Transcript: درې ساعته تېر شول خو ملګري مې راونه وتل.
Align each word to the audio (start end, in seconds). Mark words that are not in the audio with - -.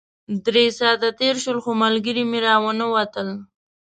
درې 0.45 0.65
ساعته 0.79 1.09
تېر 1.19 1.35
شول 1.43 1.57
خو 1.63 1.71
ملګري 1.83 2.23
مې 2.31 2.39
راونه 2.47 2.85
وتل. 2.93 3.29